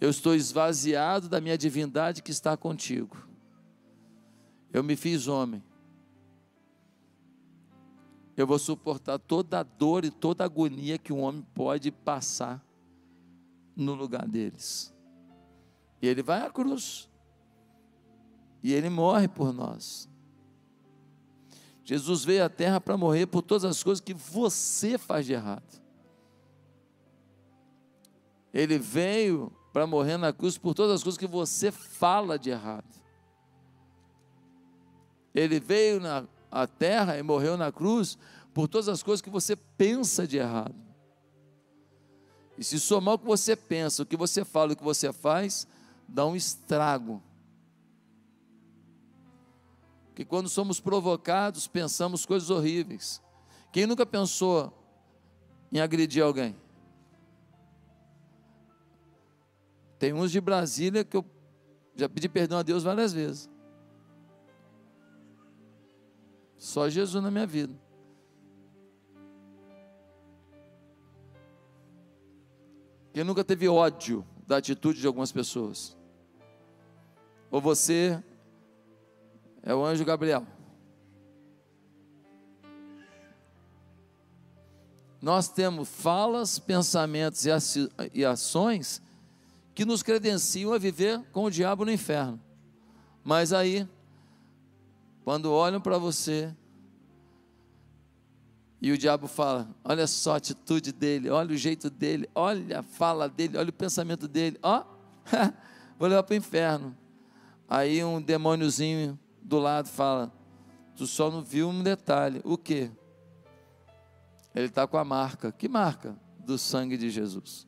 [0.00, 3.31] Eu estou esvaziado da minha divindade que está contigo.
[4.72, 5.62] Eu me fiz homem.
[8.36, 12.64] Eu vou suportar toda a dor e toda a agonia que um homem pode passar
[13.76, 14.92] no lugar deles.
[16.00, 17.10] E ele vai à cruz.
[18.62, 20.08] E ele morre por nós.
[21.84, 25.82] Jesus veio à terra para morrer por todas as coisas que você faz de errado.
[28.54, 33.01] Ele veio para morrer na cruz por todas as coisas que você fala de errado.
[35.34, 38.18] Ele veio na a terra e morreu na cruz
[38.52, 40.74] por todas as coisas que você pensa de errado.
[42.58, 45.66] E se somar o que você pensa, o que você fala, o que você faz,
[46.06, 47.22] dá um estrago.
[50.14, 53.22] Que quando somos provocados, pensamos coisas horríveis.
[53.72, 54.70] Quem nunca pensou
[55.72, 56.54] em agredir alguém?
[59.98, 61.24] Tem uns de Brasília que eu
[61.96, 63.51] já pedi perdão a Deus várias vezes.
[66.62, 67.74] Só Jesus na minha vida.
[73.12, 75.96] Quem nunca teve ódio da atitude de algumas pessoas?
[77.50, 78.22] Ou você
[79.60, 80.46] é o anjo Gabriel?
[85.20, 87.44] Nós temos falas, pensamentos
[88.14, 89.02] e ações
[89.74, 92.40] que nos credenciam a viver com o diabo no inferno.
[93.24, 93.84] Mas aí,
[95.24, 96.54] quando olham para você,
[98.80, 102.82] e o diabo fala: olha só a atitude dele, olha o jeito dele, olha a
[102.82, 104.84] fala dele, olha o pensamento dele, ó,
[105.98, 106.96] vou levar para o inferno.
[107.68, 110.32] Aí um demôniozinho do lado fala:
[110.96, 112.90] tu só não viu um detalhe, o que?
[114.54, 116.16] Ele está com a marca, que marca?
[116.38, 117.66] Do sangue de Jesus.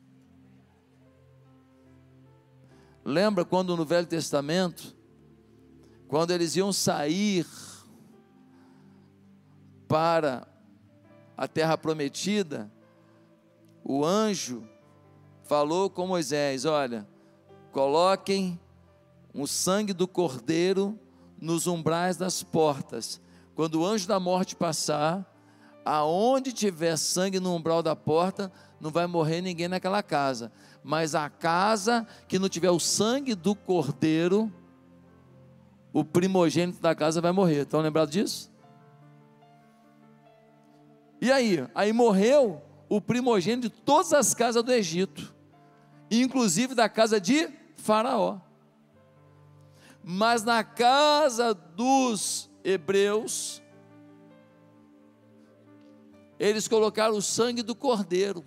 [3.03, 4.94] Lembra quando no Velho Testamento,
[6.07, 7.45] quando eles iam sair
[9.87, 10.47] para
[11.37, 12.71] a terra prometida,
[13.83, 14.67] o anjo
[15.43, 17.07] falou com Moisés: Olha,
[17.71, 18.59] coloquem
[19.33, 20.97] o sangue do cordeiro
[21.39, 23.19] nos umbrais das portas.
[23.53, 25.25] Quando o anjo da morte passar,
[25.83, 30.51] aonde tiver sangue no umbral da porta, não vai morrer ninguém naquela casa.
[30.83, 34.51] Mas a casa que não tiver o sangue do cordeiro,
[35.95, 37.61] o primogênito da casa vai morrer.
[37.61, 38.51] Estão lembrados disso?
[41.21, 41.65] E aí?
[41.73, 45.33] Aí morreu o primogênito de todas as casas do Egito,
[46.11, 48.41] inclusive da casa de Faraó.
[50.03, 53.63] Mas na casa dos hebreus,
[56.37, 58.43] eles colocaram o sangue do cordeiro.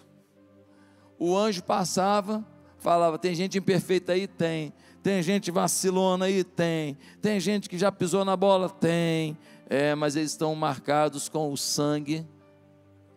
[1.19, 2.47] O anjo passava,
[2.77, 4.27] falava: tem gente imperfeita aí?
[4.27, 4.75] Tem.
[5.03, 6.45] Tem gente vacilona aí?
[6.45, 6.97] Tem.
[7.21, 8.69] Tem gente que já pisou na bola?
[8.69, 9.37] Tem.
[9.69, 12.27] É, mas eles estão marcados com o sangue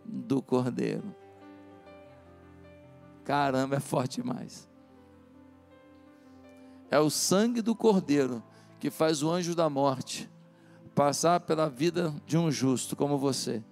[0.05, 1.15] do cordeiro.
[3.23, 4.69] Caramba, é forte demais.
[6.89, 8.43] É o sangue do cordeiro
[8.79, 10.29] que faz o anjo da morte
[10.93, 13.63] passar pela vida de um justo como você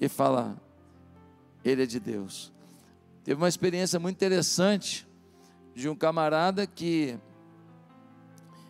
[0.00, 0.56] e falar:
[1.64, 2.52] Ele é de Deus.
[3.22, 5.06] Teve uma experiência muito interessante
[5.74, 7.18] de um camarada que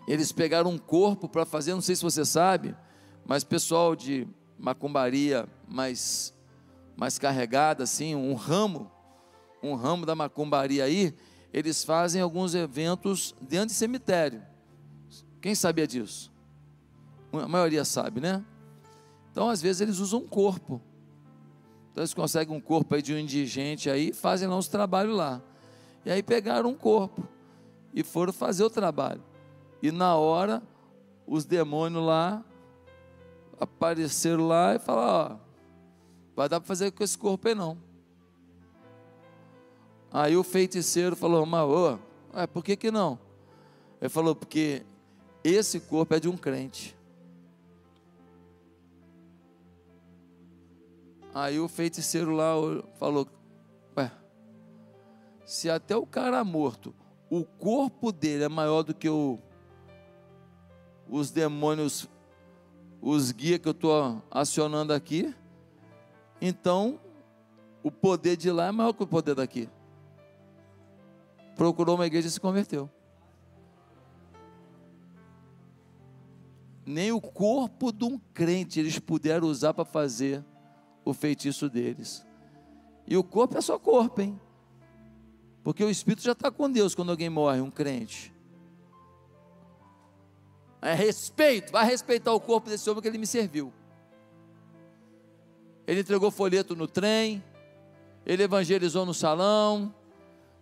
[0.07, 2.75] eles pegaram um corpo para fazer, não sei se você sabe,
[3.25, 4.27] mas pessoal de
[4.59, 6.35] macumbaria mais
[6.97, 8.91] mais carregada assim, um ramo,
[9.63, 11.15] um ramo da macumbaria aí,
[11.53, 14.43] eles fazem alguns eventos dentro de cemitério.
[15.41, 16.31] Quem sabia disso?
[17.33, 18.45] A maioria sabe, né?
[19.33, 20.83] Então, às vezes eles usam um corpo
[21.91, 25.43] então eles conseguem um corpo aí de um indigente aí, fazem lá uns trabalhos lá.
[26.05, 27.27] E aí pegaram um corpo
[27.95, 29.23] e foram fazer o trabalho.
[29.83, 30.63] E na hora,
[31.27, 32.45] os demônios lá
[33.59, 35.37] apareceram lá e falaram: Ó,
[36.35, 37.79] vai dar para fazer com esse corpo aí não.
[40.13, 41.99] Aí o feiticeiro falou: Mas, ô,
[42.35, 43.19] é, por que que não?
[44.01, 44.83] Ele falou: Porque
[45.45, 46.97] esse corpo é de um crente.
[51.33, 52.55] Aí o feiticeiro lá
[52.99, 53.27] falou:
[55.51, 56.95] se até o cara morto,
[57.29, 59.37] o corpo dele é maior do que o,
[61.09, 62.09] os demônios,
[63.03, 65.35] os guias que eu estou acionando aqui,
[66.41, 67.01] então
[67.83, 69.69] o poder de lá é maior que o poder daqui.
[71.57, 72.89] Procurou uma igreja e se converteu.
[76.87, 80.45] Nem o corpo de um crente eles puderam usar para fazer
[81.05, 82.25] o feitiço deles.
[83.05, 84.41] E o corpo é só corpo, hein?
[85.63, 88.33] Porque o espírito já está com Deus quando alguém morre, um crente.
[90.81, 93.73] É respeito, vai respeitar o corpo desse homem que ele me serviu.
[95.87, 97.45] Ele entregou folheto no trem,
[98.25, 99.95] ele evangelizou no salão,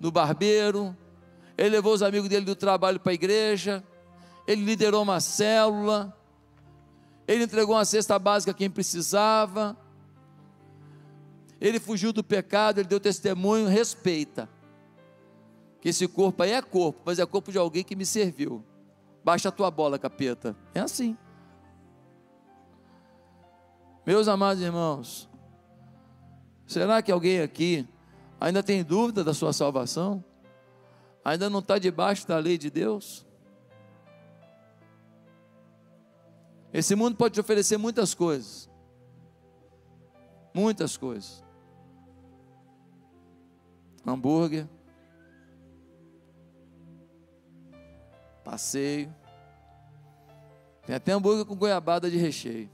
[0.01, 0.97] no barbeiro,
[1.57, 3.85] ele levou os amigos dele do trabalho para a igreja,
[4.47, 6.17] ele liderou uma célula,
[7.27, 9.77] ele entregou uma cesta básica a quem precisava,
[11.61, 14.49] ele fugiu do pecado, ele deu testemunho, respeita.
[15.89, 18.65] Esse corpo aí é corpo, mas é corpo de alguém que me serviu.
[19.25, 20.57] Baixa a tua bola, capeta.
[20.75, 21.17] É assim.
[24.07, 25.29] Meus amados irmãos,
[26.67, 27.87] será que alguém aqui
[28.41, 30.25] ainda tem dúvida da sua salvação?
[31.25, 33.27] Ainda não está debaixo da lei de Deus?
[36.73, 38.71] Esse mundo pode te oferecer muitas coisas.
[40.55, 41.45] Muitas coisas
[44.11, 44.67] hambúrguer,
[48.49, 49.15] passeio.
[50.87, 52.71] Tem até hambúrguer com goiabada de recheio.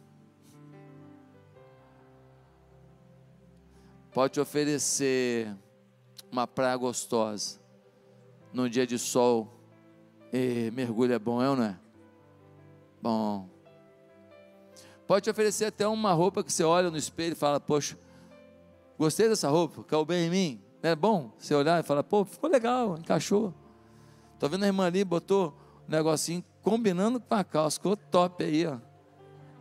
[4.12, 5.52] Pode te oferecer
[6.30, 7.58] uma praia gostosa
[8.52, 9.52] num dia de sol.
[10.32, 11.76] E mergulho é bom, é ou não é?
[13.02, 13.48] Bom.
[15.08, 17.98] Pode te oferecer até uma roupa que você olha no espelho e fala: Poxa,
[18.96, 20.62] gostei dessa roupa, caiu bem em mim.
[20.80, 23.54] É bom você olhar e falar, pô, ficou legal, encaixou.
[24.34, 28.78] Estou vendo a irmã ali, botou negocinho combinando com a calça, ficou top aí, ó.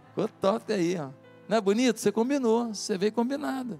[0.09, 1.09] Ficou top aí, ó.
[1.47, 1.99] Não é bonito?
[1.99, 3.79] Você combinou, você veio combinado.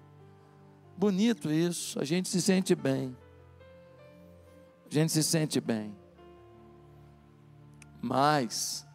[0.98, 3.16] Bonito isso, a gente se sente bem.
[4.90, 5.96] A gente se sente bem.
[8.02, 8.86] Mas,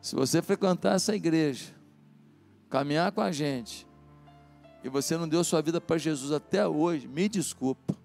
[0.00, 1.74] se você frequentar essa igreja,
[2.68, 3.86] caminhar com a gente,
[4.84, 7.96] e você não deu sua vida para Jesus até hoje, me desculpa.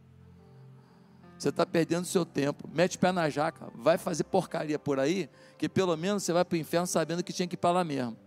[1.40, 2.70] Você está perdendo seu tempo.
[2.74, 6.44] Mete o pé na jaca, vai fazer porcaria por aí, que pelo menos você vai
[6.44, 8.18] para o inferno sabendo que tinha que ir para lá mesmo.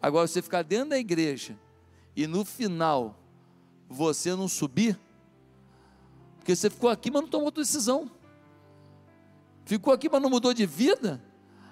[0.00, 1.58] Agora, você ficar dentro da igreja
[2.14, 3.18] e no final
[3.88, 5.00] você não subir,
[6.36, 8.10] porque você ficou aqui, mas não tomou decisão.
[9.64, 11.22] Ficou aqui, mas não mudou de vida.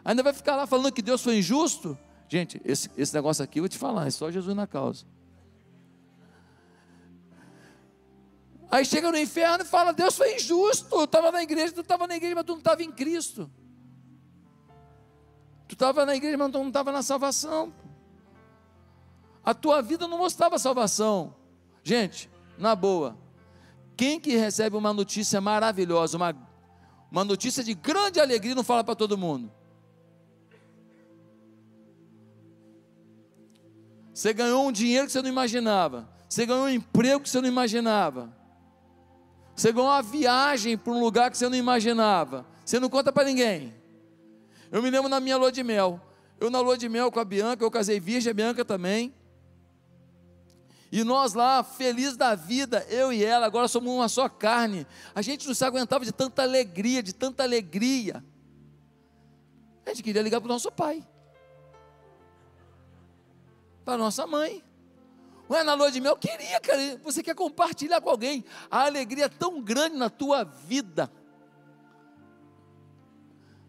[0.03, 1.99] Ainda vai ficar lá falando que Deus foi injusto.
[2.28, 5.05] Gente, esse, esse negócio aqui eu vou te falar, é só Jesus na causa.
[8.71, 10.95] Aí chega no inferno e fala: Deus foi injusto.
[10.95, 13.51] Eu estava na igreja, tu estava na igreja, mas tu não estava em Cristo.
[15.66, 17.73] Tu estava na igreja, mas tu não estava na salvação.
[19.45, 21.35] A tua vida não mostrava salvação.
[21.83, 23.16] Gente, na boa,
[23.97, 26.37] quem que recebe uma notícia maravilhosa, uma,
[27.11, 29.51] uma notícia de grande alegria, não fala para todo mundo?
[34.14, 36.09] Você ganhou um dinheiro que você não imaginava.
[36.29, 38.39] Você ganhou um emprego que você não imaginava.
[39.55, 42.46] Você ganhou uma viagem para um lugar que você não imaginava.
[42.64, 43.74] Você não conta para ninguém.
[44.70, 46.01] Eu me lembro na minha lua de mel.
[46.38, 49.14] Eu na lua de mel com a Bianca, eu casei virgem, a Bianca também.
[50.90, 54.86] E nós lá, felizes da vida, eu e ela, agora somos uma só carne.
[55.14, 58.24] A gente não se aguentava de tanta alegria, de tanta alegria.
[59.84, 61.05] A gente queria ligar para o nosso pai
[63.90, 64.62] para nossa mãe.
[65.51, 66.96] Ué, na lua de mel, eu queria, cara.
[67.03, 71.11] Você quer compartilhar com alguém a alegria tão grande na tua vida.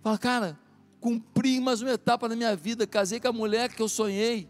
[0.04, 0.60] Fala, cara,
[1.00, 4.48] cumpri mais uma etapa na minha vida, casei com a mulher que eu sonhei.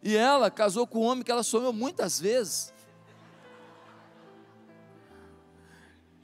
[0.00, 2.72] E ela casou com um homem que ela sonhou muitas vezes.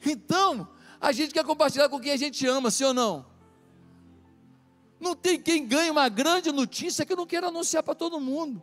[0.06, 0.68] Então,
[1.00, 3.33] a gente quer compartilhar com quem a gente ama, sim ou não?
[5.04, 8.62] Não tem quem ganhe uma grande notícia que não queira anunciar para todo mundo,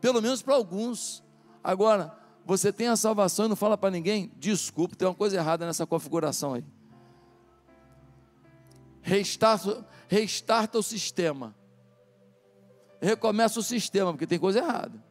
[0.00, 1.22] pelo menos para alguns.
[1.62, 4.32] Agora, você tem a salvação e não fala para ninguém?
[4.38, 6.64] Desculpe, tem uma coisa errada nessa configuração aí.
[9.02, 11.54] Restarta, restarta o sistema.
[12.98, 15.04] Recomeça o sistema, porque tem coisa errada.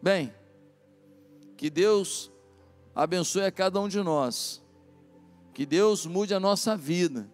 [0.00, 0.32] Bem,
[1.56, 2.30] que Deus
[2.94, 4.62] abençoe a cada um de nós.
[5.52, 7.33] Que Deus mude a nossa vida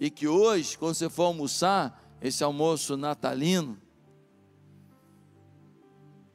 [0.00, 3.78] e que hoje, quando você for almoçar, esse almoço natalino,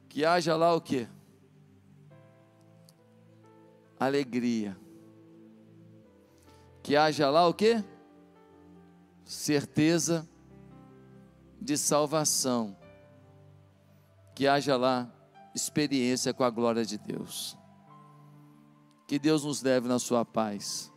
[0.08, 1.08] que haja lá o que?
[3.98, 4.78] Alegria.
[6.80, 7.84] Que haja lá o que?
[9.24, 10.28] Certeza
[11.60, 12.76] de salvação.
[14.32, 15.12] Que haja lá
[15.52, 17.58] experiência com a glória de Deus.
[19.08, 20.92] Que Deus nos leve na sua paz.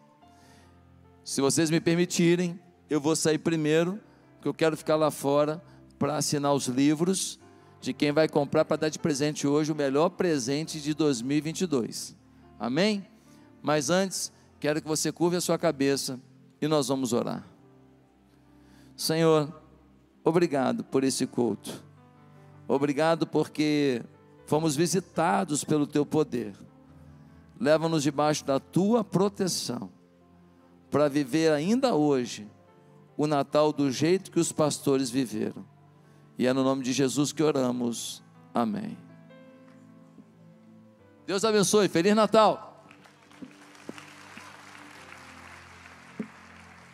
[1.30, 2.60] Se vocês me permitirem,
[2.90, 4.00] eu vou sair primeiro,
[4.34, 5.64] porque eu quero ficar lá fora
[6.00, 7.40] para assinar os livros
[7.80, 12.16] de quem vai comprar para dar de presente hoje o melhor presente de 2022.
[12.60, 13.06] Amém?
[13.62, 16.20] Mas antes, quero que você curve a sua cabeça
[16.60, 17.46] e nós vamos orar.
[18.98, 19.54] Senhor,
[20.24, 21.84] obrigado por esse culto.
[22.68, 24.02] Obrigado porque
[24.48, 26.56] fomos visitados pelo teu poder.
[27.60, 29.92] Leva-nos debaixo da tua proteção
[30.90, 32.50] para viver ainda hoje
[33.18, 35.66] o Natal do jeito que os pastores viveram.
[36.38, 38.24] E é no nome de Jesus que oramos.
[38.54, 38.98] Amém.
[41.28, 41.90] Deus abençoe.
[41.90, 42.69] Feliz Natal.